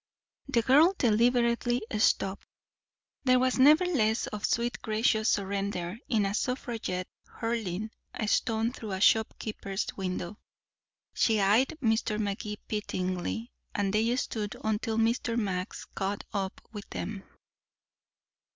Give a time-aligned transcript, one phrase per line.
[0.47, 2.47] The girl deliberately stopped.
[3.23, 8.93] There was never less of sweet gracious surrender in a suffragette hurling a stone through
[8.93, 10.39] a shop keeper's window.
[11.13, 12.17] She eyed Mr.
[12.19, 15.37] Magee pityingly, and they stood until Mr.
[15.37, 17.21] Max caught up with them.